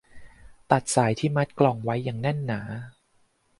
[0.71, 2.61] ตัดสายที่มัดกล่องไว้อย่างแน่นหนา